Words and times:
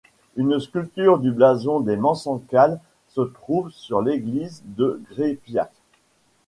Une 0.35 0.59
sculpture 0.59 1.19
du 1.19 1.29
blason 1.31 1.79
des 1.79 1.95
Mansencal 1.95 2.79
se 3.09 3.21
trouve 3.21 3.69
sur 3.69 4.01
l'église 4.01 4.63
de 4.65 4.99
Grépiac. 5.11 5.71